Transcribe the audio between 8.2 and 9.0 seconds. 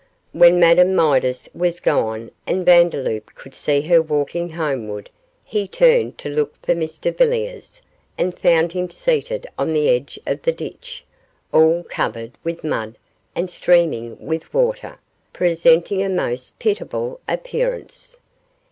found him